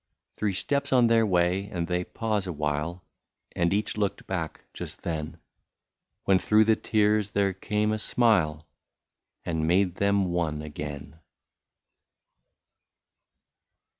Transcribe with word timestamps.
Three 0.35 0.55
steps 0.55 0.91
on 0.91 1.05
their 1.05 1.27
way, 1.27 1.69
and 1.71 1.85
they 1.85 2.03
pause 2.03 2.47
awhile, 2.47 3.03
And 3.55 3.71
each 3.71 3.97
looked 3.97 4.25
back 4.25 4.65
just 4.73 5.03
then; 5.03 5.37
When 6.23 6.39
through 6.39 6.63
the 6.63 6.75
tears 6.75 7.29
there 7.29 7.53
came 7.53 7.91
a 7.91 7.99
smile. 7.99 8.65
And 9.45 9.67
made 9.67 9.97
them 9.97 10.25
one 10.33 10.63
again. 10.63 11.19